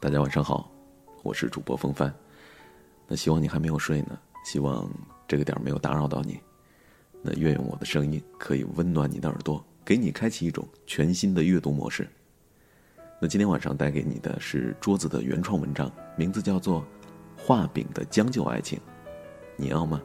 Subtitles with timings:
[0.00, 0.70] 大家晚上好，
[1.24, 2.14] 我是主播风帆。
[3.08, 4.88] 那希望你还没有睡呢，希望
[5.26, 6.38] 这个点儿没有打扰到你。
[7.20, 12.08] 那愿用我的声音可以温暖你的耳朵，给你开启一种全新的阅读模式。
[13.20, 16.80] 那今天晚上带给你的是桌子的原创文章，名字叫做
[17.36, 18.78] 《画饼的将就爱情》，
[19.56, 20.00] 你要吗？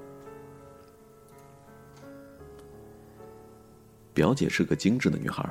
[4.12, 5.48] 表姐是个精致的女孩，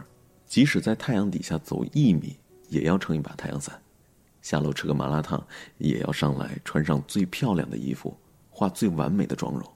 [0.47, 2.37] 即使在太阳底下走一米，
[2.69, 3.77] 也要撑一把太阳伞；
[4.43, 5.43] 下楼吃个麻辣烫，
[5.79, 8.15] 也要上来穿上最漂亮的衣服，
[8.51, 9.67] 化最完美的妆容。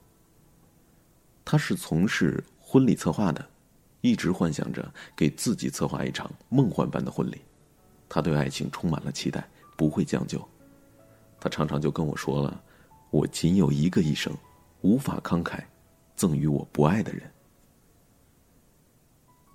[1.43, 3.43] 她是从事婚礼策划的，
[4.01, 7.41] 一直幻想着给自己策划一场梦幻般的婚礼。
[8.09, 10.45] 她对爱情充满了期待，不会将就。
[11.39, 12.61] 她常常就跟我说了
[13.09, 14.33] ：“我仅有一个一生，
[14.81, 15.63] 无法慷慨
[16.15, 17.31] 赠予我不爱的人。”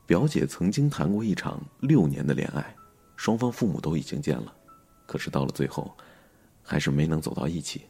[0.07, 2.75] 表姐曾经谈过一场六年的恋爱，
[3.17, 4.55] 双方父母都已经见了，
[5.13, 5.95] 可是到了最后，
[6.63, 7.83] 还是没能走到一起。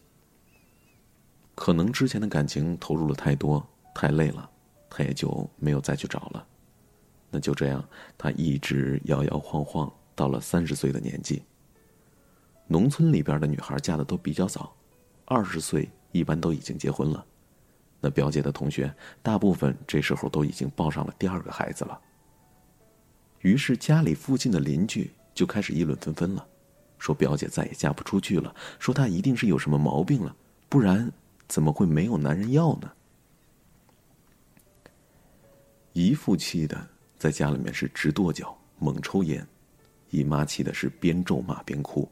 [1.55, 3.65] 可能之前的感情投入了太多，
[3.95, 4.51] 太累了，
[4.91, 6.45] 他也就没有再去找了。
[7.31, 11.45] 那就这样，他一直摇摇晃晃到了三十岁的年纪。
[12.67, 14.75] 农村里边的女孩嫁的都比较早，
[15.25, 17.25] 二十岁一般都已经结婚了。
[18.01, 18.93] 那表姐的同学，
[19.23, 22.01] 大部分这时候都已经抱上了第二个孩子了。
[23.43, 26.45] 于是家里附近的邻居就开始议论纷纷了，
[27.03, 30.37] 说表姐再也嫁不出去了，说她一定是有什么毛病了，
[30.69, 31.11] 不然
[31.49, 32.93] 怎么会没有男人要呢？
[35.95, 39.45] 姨父气的在家里面是直跺脚、猛抽烟，
[40.11, 42.09] 姨妈气的是边咒骂边哭。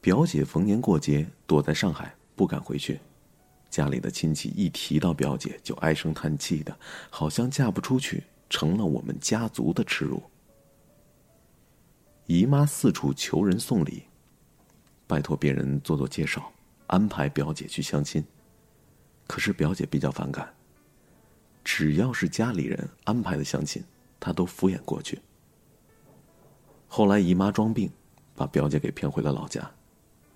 [0.00, 2.98] 表姐逢年过节躲在上海，不敢回去。
[3.68, 6.74] 家里的亲戚一提到表姐，就唉声叹气的，
[7.10, 10.22] 好像嫁不出去成了我们家族的耻辱。
[12.26, 14.04] 姨妈四处求人送礼，
[15.06, 16.52] 拜托别人做做介绍，
[16.86, 18.24] 安排表姐去相亲。
[19.26, 20.52] 可是表姐比较反感，
[21.64, 23.82] 只要是家里人安排的相亲，
[24.20, 25.20] 她都敷衍过去。
[26.86, 27.90] 后来姨妈装病，
[28.34, 29.70] 把表姐给骗回了老家。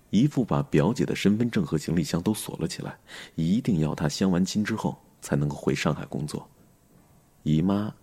[0.09, 2.97] 姨父把表姐的身份证和行李箱都锁了起来，
[3.35, 6.49] 一定要她相完亲之后才能够回上海工作。
[7.43, 7.93] 姨妈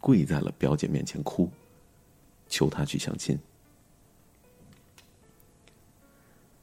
[0.00, 1.50] 跪在了表姐面前哭，
[2.50, 3.38] 求她去相亲。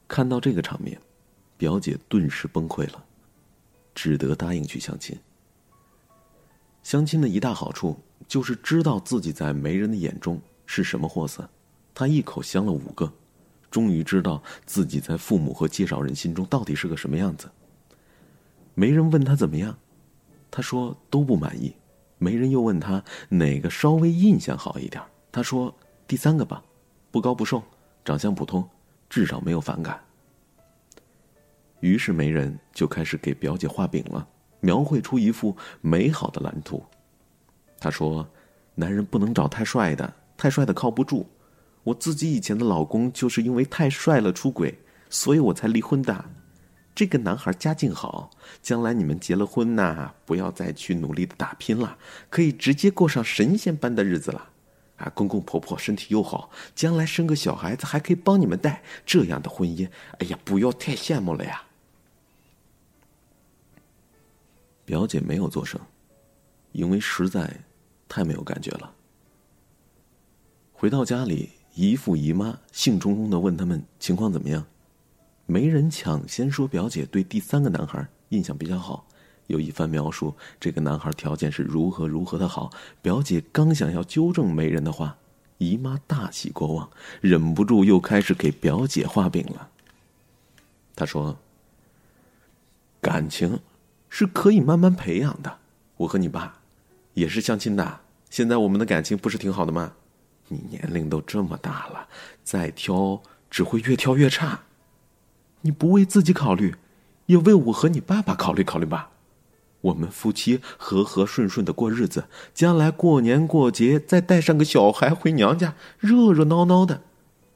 [0.06, 0.96] 看到这个场面，
[1.56, 3.04] 表姐顿时崩溃了，
[3.94, 5.18] 只得答应去相亲。
[6.84, 11.50] 相亲的一大好处就是知道自己在媒人的眼中是什么货色，
[11.92, 13.12] 她一口相了五个。
[13.70, 17.50] 终于知道自己在父母和介绍人心中到底是个什么样子。
[18.74, 19.76] 媒人问他怎么样，
[20.50, 21.74] 他说都不满意。
[22.16, 25.74] 媒人又问他哪个稍微印象好一点，他说
[26.06, 26.62] 第三个吧，
[27.10, 27.62] 不高不瘦，
[28.04, 28.68] 长相普通，
[29.08, 30.00] 至少没有反感。
[31.80, 34.26] 于是媒人就开始给表姐画饼了，
[34.60, 36.84] 描绘出一幅美好的蓝图。
[37.78, 38.28] 他说
[38.74, 41.26] ：“男人不能找太帅的，太帅的靠不住。”
[41.84, 44.76] 我自己以前的老公就是因为太帅了出轨，
[45.08, 46.24] 所以我才离婚的。
[46.94, 48.28] 这个男孩家境好，
[48.60, 51.96] 将来你们结了婚呐，不要再去努力的打拼了，
[52.28, 54.50] 可以直接过上神仙般的日子了。
[54.98, 59.88] 啊，公公婆婆身体又好，将来生个小孩子还可以帮你们带，这样的婚姻，
[60.18, 61.62] 哎呀，不要太羡慕了呀。
[64.84, 65.80] 表姐没有做声，
[66.72, 67.60] 因为实在
[68.08, 68.94] 太没有感觉了。
[70.72, 71.52] 回到家里。
[71.74, 74.66] 姨父姨妈兴冲冲的问他们情况怎么样，
[75.46, 79.06] 没人抢先说表姐对第三个男孩印象比较好，
[79.48, 82.70] 有一番描述这个男孩条件是如何如何的好。
[83.02, 85.16] 表姐刚想要纠正媒人的话，
[85.58, 86.88] 姨妈大喜过望，
[87.20, 89.68] 忍不住又开始给表姐画饼了。
[90.94, 91.36] 她说
[93.00, 93.60] ：“感情
[94.08, 95.58] 是可以慢慢培养的，
[95.96, 96.60] 我和你爸
[97.14, 99.92] 也是相亲的，现在我们的感情不是挺好的吗？”
[100.50, 102.08] 你年龄都这么大了，
[102.42, 103.20] 再挑
[103.50, 104.60] 只会越挑越差。
[105.60, 106.74] 你不为自己考虑，
[107.26, 109.10] 也为我和你爸爸考虑考虑吧。
[109.80, 117.02] 我们夫妻和和顺顺的过日子，将来过年过节再带上个小孩回娘家，热热闹闹的，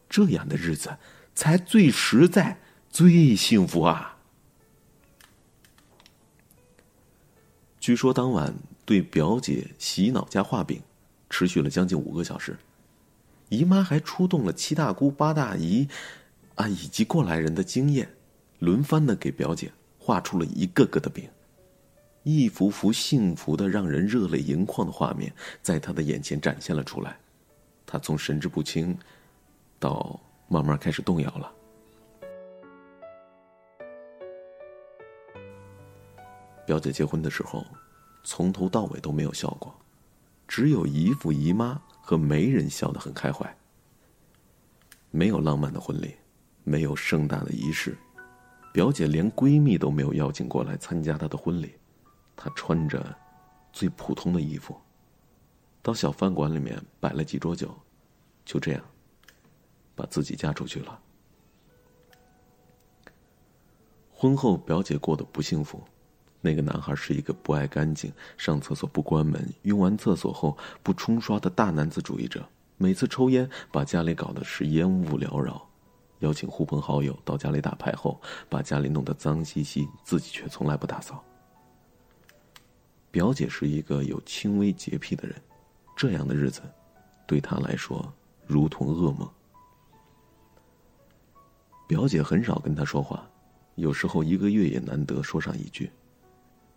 [0.08, 0.96] 这样的日子
[1.34, 4.18] 才最实在、最幸福啊！
[7.80, 8.54] 据说当晚
[8.84, 10.80] 对表姐洗脑加画饼，
[11.28, 12.56] 持续了将近五个小时。
[13.48, 15.88] 姨妈还出动了七大姑八大姨，
[16.54, 18.14] 啊，以及过来人的经验，
[18.60, 21.28] 轮番的给表姐画出了一个个的饼，
[22.24, 27.18] 一幅幅幸福的让人热泪盈眶的画面在她的眼前展现了出来。
[27.84, 28.96] 她从神志不清，
[29.78, 31.52] 到慢慢开始动摇了。
[36.64, 37.66] 表姐结婚的时候，
[38.22, 39.74] 从头到尾都没有笑过，
[40.46, 43.52] 只有姨父姨妈和媒人笑得很开怀。
[45.10, 46.14] 没有浪漫的婚礼，
[46.62, 47.98] 没有盛大的仪式，
[48.72, 51.74] 表姐连闺蜜都没有邀请过来参加她的婚礼。
[52.36, 53.14] 她穿着
[53.72, 54.76] 最普通的衣服，
[55.82, 57.74] 到小饭馆里面摆了几桌酒，
[58.44, 58.82] 就这样
[59.94, 60.98] 把自己嫁出去了。
[64.12, 65.82] 婚后，表姐过得不幸福。
[66.44, 72.44] 那个男孩是一个不爱干净、上厕所不关门、用完厕所后不冲刷的大男子主义者。
[72.76, 75.54] 每次抽烟，把家里搞得是烟雾缭绕；
[76.18, 81.22] 邀请狐朋好友到家里打牌后，把家里弄得脏兮兮，自己却从来不打扫。
[83.12, 85.36] 表姐是一个有轻微洁癖的人，
[85.94, 86.62] 这样的日子，
[87.26, 88.10] 对她来说
[88.46, 89.30] 如同噩梦。
[91.86, 93.28] 表姐很少跟他说话，
[93.74, 95.92] 有时候一个月也难得说上一句。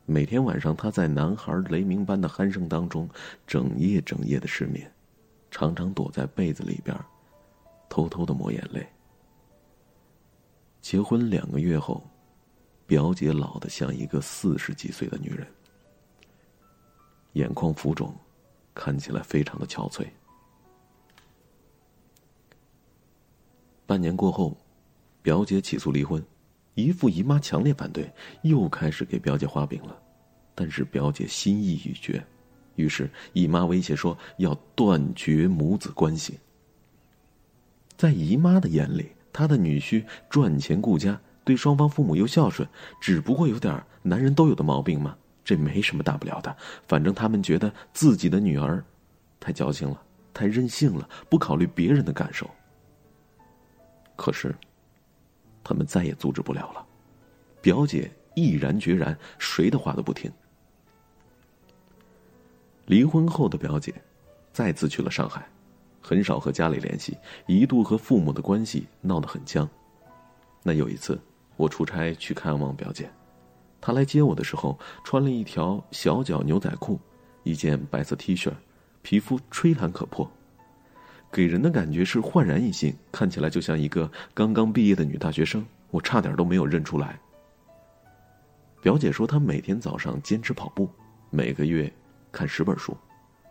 [0.06, 3.10] 每天晚上，她在男孩雷鸣般的鼾声当中，
[3.48, 4.92] 整夜整夜的失眠，
[5.50, 6.94] 常常躲在被子里边，
[7.88, 8.86] 偷偷的抹眼泪。
[10.82, 12.06] 结婚两个月后，
[12.86, 15.48] 表姐老的像一个四十几岁的女人，
[17.36, 18.14] 眼眶浮肿，
[18.74, 20.06] 看起来非常的憔悴。
[23.86, 24.58] 半年过后，
[25.22, 26.22] 表姐起诉离婚。
[26.74, 28.12] 姨父姨妈强烈反对，
[28.42, 29.98] 又开始给表姐画饼了，
[30.54, 32.22] 但是表姐心意已决，
[32.76, 36.38] 于是姨妈威胁说要断绝母子关系。
[37.96, 42.68] 在姨妈的眼里，她的女婿赚钱顾家，对双方父母又孝顺，
[43.00, 46.54] 只不过有点男人都有的毛病嘛，这没什么大不了的。
[46.86, 48.84] 反正他们觉得自己的女儿
[49.40, 50.02] 太矫情了，
[50.34, 52.50] 太任性了，不考虑别人的感受。
[54.18, 54.54] 可是。
[55.68, 56.86] 他们再也阻止不了了，
[57.60, 60.32] 表姐毅然决然，谁的话都不听。
[62.86, 63.92] 离婚后的表姐，
[64.54, 65.44] 再次去了上海，
[66.00, 69.68] 很少和家里联系，一度和父母的关系闹得很僵。
[70.62, 71.20] 那有一次，
[71.58, 73.10] 我出差去看望表姐，
[73.80, 77.00] 她来接我的时候，穿了一条小脚牛仔裤，
[77.44, 78.52] 一件白色 T 恤，
[79.02, 80.30] 皮肤吹弹可破。
[81.32, 87.20] 给人的感觉是焕然一新，看起来就像一个刚刚毕业的女大学生，我差点都没有认出来。
[88.82, 90.90] 表姐说，她每天早上坚持跑步，
[91.30, 91.92] 每个月
[92.32, 92.96] 看十本书，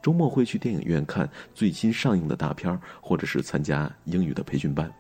[0.03, 4.91] 周末会去电影院看最新上映的大片或者是参加英语的培训班。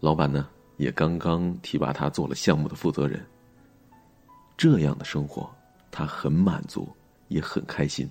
[0.00, 3.24] 老板呢，也刚刚提拔他做了项目的负责人。
[4.56, 5.50] 这样的生活，
[5.90, 6.88] 他很满足，
[7.28, 8.08] 也很开心。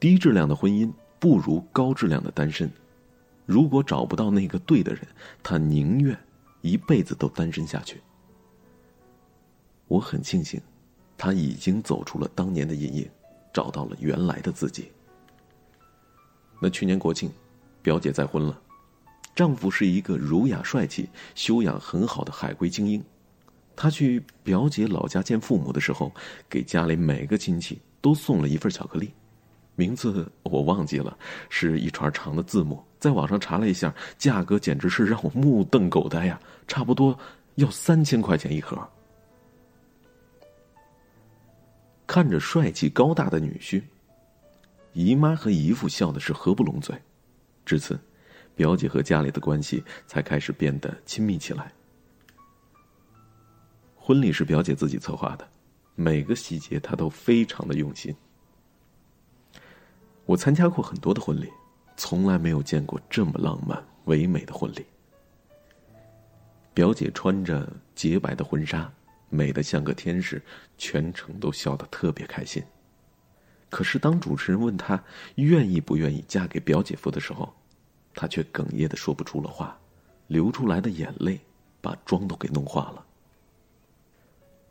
[0.00, 0.92] 低质量的婚姻。
[1.20, 2.70] 不如高质量的单身。
[3.44, 5.04] 如果找不到那个对的人，
[5.42, 6.16] 他宁愿
[6.60, 8.00] 一辈子都单身下去。
[9.88, 10.62] 我很庆幸，
[11.16, 13.10] 他已经走出了当年的阴影，
[13.52, 14.92] 找到了原来的自己。
[16.62, 17.28] 那去年国庆，
[17.82, 18.62] 表姐再婚了，
[19.38, 23.00] 丈夫是一个儒雅帅气、修养很好的海归精英。
[23.76, 26.12] 他去表姐老家见父母的时候，
[26.50, 29.12] 给家里每个亲戚都送了一份巧克力。
[29.76, 31.16] 名字我忘记了，
[31.50, 32.84] 是一串长的字母。
[32.98, 36.40] 在网上查了一下，价格简直是让我目瞪口呆呀！
[36.66, 37.16] 差不多
[37.54, 38.76] 要三千块钱一盒。
[42.08, 43.80] 看着帅气高大的女婿，
[44.94, 46.92] 姨妈和姨父笑的是合不拢嘴。
[47.64, 47.96] 至此，
[48.58, 51.72] 表姐和家里的关系才开始变得亲密起来。
[53.94, 55.48] 婚礼是表姐自己策划的，
[55.94, 58.12] 每个细节她都非常的用心。
[60.26, 61.48] 我参加过很多的婚礼，
[61.96, 64.84] 从来没有见过这么浪漫唯美的婚礼。
[66.74, 68.92] 表姐穿着洁白的婚纱，
[69.28, 70.42] 美得像个天使，
[70.76, 72.60] 全程都笑得特别开心。
[73.70, 75.00] 可是当主持人问她
[75.36, 77.54] 愿意不愿意嫁给表姐夫的时候，
[78.20, 79.78] 她却哽咽的说不出了话，
[80.26, 81.38] 流出来的眼泪
[81.80, 83.06] 把妆都给弄化了。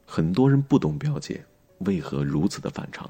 [0.05, 1.41] 很多人不懂表姐
[1.79, 3.09] 为何如此的反常。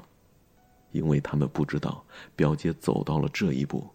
[0.92, 2.02] 因为他们不知道
[2.34, 3.86] 表姐走到了这一步，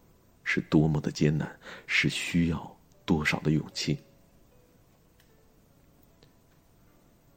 [0.44, 3.98] 是多么的艰难，是需要多少的勇气。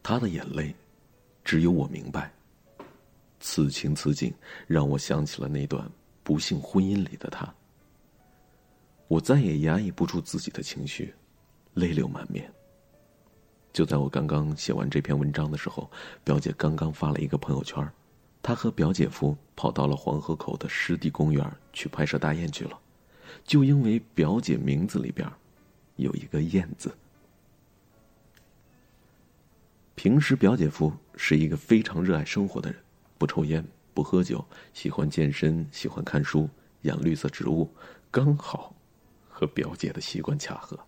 [0.03, 0.75] 他的眼泪，
[1.43, 2.31] 只有我明白。
[3.41, 4.35] 此情此景，
[4.67, 5.89] 让我想起了那段
[6.23, 7.53] 不幸婚姻里的他。
[9.09, 11.15] 我再也压抑不住自己的情绪，
[11.75, 12.51] 泪流满面。
[13.73, 15.91] 就在我刚刚写完这篇文章的时候，
[16.25, 17.87] 表姐刚刚发了一个朋友圈。
[18.43, 22.79] 她和表姐夫跑到了黄河口的湿地公园去拍摄大雁去了，
[23.45, 25.29] 就因为表姐名字里边
[25.97, 26.95] 有一个“燕”字。
[29.97, 32.79] 平时表姐夫是一个非常热爱生活的人，
[33.19, 36.49] 不抽烟，不喝酒，喜欢健身，喜欢看书，
[36.83, 37.69] 养绿色植物，
[38.13, 38.76] 刚好
[39.39, 40.79] 和表姐的习惯恰合。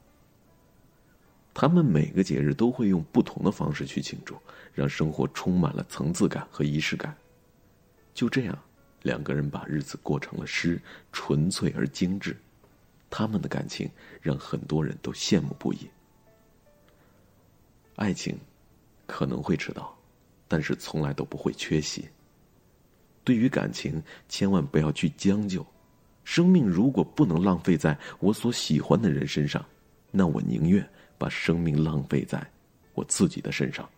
[1.52, 4.34] 他们每个节日都会用不同的方式去庆祝，
[4.72, 7.14] 让生活充满了层次感和仪式感。
[8.14, 8.58] 就这样，
[9.02, 10.80] 两个人把日子过成了诗，
[11.12, 12.34] 纯粹而精致。
[13.10, 13.90] 他们的感情
[14.22, 15.90] 让很多人都羡慕不已。
[17.96, 18.34] 爱情。
[19.10, 19.96] 可能会迟到，
[20.46, 22.06] 但是从来都不会缺席。
[23.24, 25.64] 对于感情，千万不要去将就。
[26.28, 29.64] 生命如果不能浪费在我所喜欢的人身上，
[30.10, 32.46] 那我宁愿把生命浪费在
[32.92, 33.88] 我自己的身上。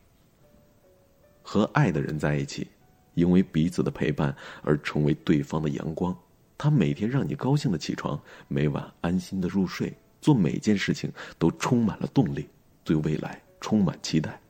[1.43, 2.69] 和爱的人在一起，
[3.15, 4.33] 因为彼此的陪伴
[4.63, 6.17] 而成为对方的阳光。
[6.57, 12.49] 他每天让你高兴的起床，每晚安心的入睡，做每件事情都充满了动力，
[12.85, 14.41] 对未来充满期待。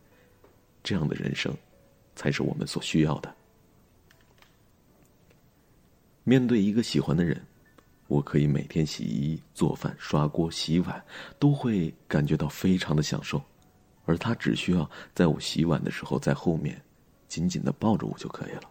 [0.83, 1.51] 这样的人生，
[2.15, 3.35] 才是我们所需要的。
[6.25, 7.41] 面对一个喜欢的人，
[8.11, 11.01] 我可以每天洗衣、做饭、刷锅、洗碗，
[11.39, 13.41] 都会感觉到非常的享受，
[14.05, 16.83] 而他只需要在我洗碗的时候在后面
[17.29, 18.63] 紧紧的抱着我就可以了。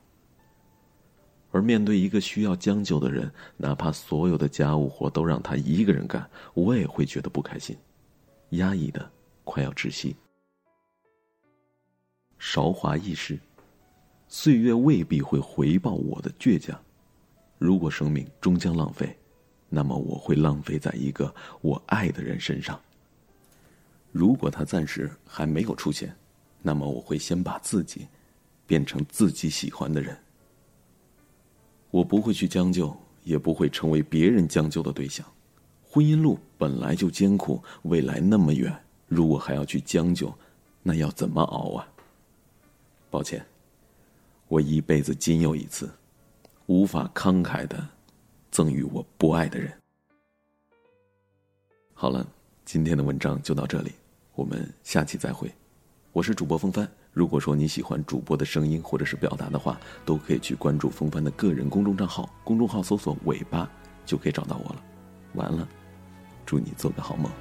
[1.52, 7.74] 而面对一个需要将就的人，哪怕所有的家务活都让他一个人干，我也会觉得不开心，
[8.50, 9.10] 压抑的
[9.46, 10.14] 快要窒息。
[12.38, 13.40] 韶华易逝，
[14.28, 16.78] 岁月未必会回报我的倔强。
[17.58, 19.18] 如果生命终将浪费，
[19.70, 22.80] 那么我会浪费在一个我爱的人身上。
[24.12, 26.14] 如果他暂时还没有出现，
[26.62, 28.08] 那么我会先把自己
[28.66, 30.18] 变成自己喜欢的人。
[31.92, 35.26] 我不会去将就，也不会成为别人将就的对象。
[35.84, 38.76] 婚姻路本来就艰苦，未来那么远，
[39.08, 40.34] 如果还要去将就，
[40.84, 41.88] 那要怎么熬啊？
[43.10, 43.44] 抱歉，
[44.48, 45.90] 我一辈子仅有一次，
[46.68, 47.88] 无法慷慨的
[48.60, 49.72] 赠予我不爱的人。
[51.94, 52.28] 好了，
[52.66, 53.94] 今天的文章就到这里，
[54.36, 55.50] 我们下期再会。
[56.12, 56.86] 我是主播风帆。
[57.14, 63.72] 如果说你喜欢主播的声音或者是表达的话，都可以去关注风帆的个人公众账号，公众号搜索“尾巴”
[64.06, 64.84] 就可以找到我了。
[65.36, 65.66] 完了，
[66.46, 67.32] 祝你做个好梦。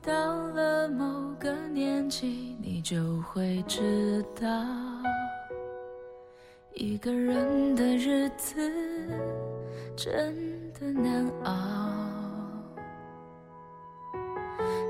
[0.00, 0.12] 到
[0.50, 4.48] 了某个年纪，你就会知道，
[6.74, 8.70] 一个人的日子
[9.96, 10.34] 真
[10.72, 11.52] 的难熬。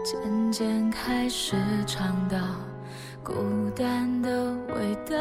[0.05, 1.57] 渐渐开始
[1.87, 2.37] 尝到
[3.23, 3.35] 孤
[3.77, 5.17] 单的味道，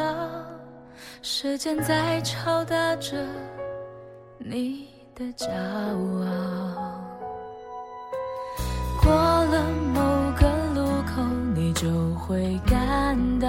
[1.22, 3.16] 时间在敲打着
[4.38, 7.00] 你的骄傲。
[9.02, 10.00] 过了某
[10.38, 11.22] 个路口，
[11.54, 13.48] 你就会感到，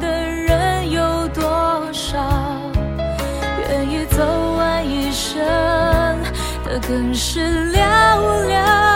[6.81, 7.39] 更是
[7.71, 7.79] 寥
[8.47, 8.90] 寥。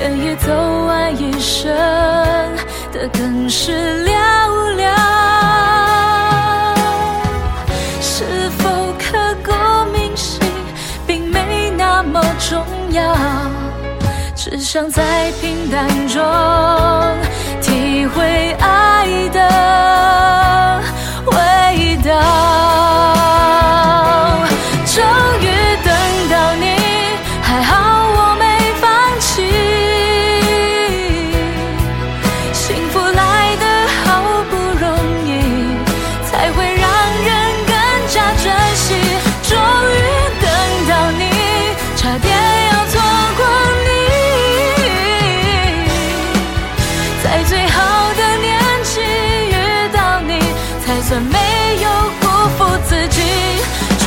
[0.00, 0.50] 愿意走
[0.86, 1.70] 完一生
[2.90, 4.12] 的更是寥
[4.76, 4.86] 寥
[8.00, 9.52] 是否刻骨
[9.92, 10.40] 铭心
[11.06, 13.14] 并没那么重要
[14.34, 16.18] 只想在平淡中
[17.60, 19.89] 体会爱的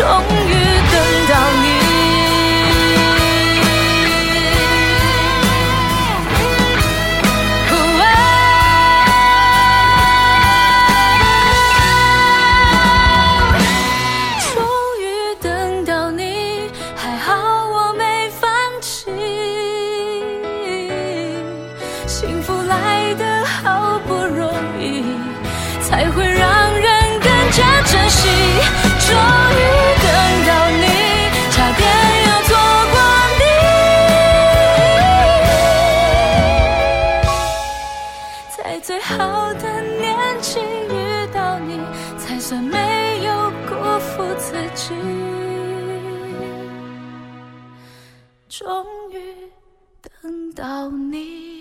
[0.04, 0.33] 终。
[43.14, 44.96] 没有辜负自己
[48.50, 49.52] 终于
[50.02, 51.53] 等到你。